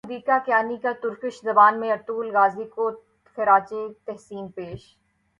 حدیقہ 0.05 0.37
کیانی 0.45 0.77
کا 0.77 0.91
ترکش 1.01 1.35
زبان 1.43 1.79
میں 1.79 1.91
ارطغرل 1.91 2.29
غازی 2.31 2.63
کو 2.65 2.89
خراج 3.37 3.73
تحسین 4.05 4.47
پیش 4.47 4.81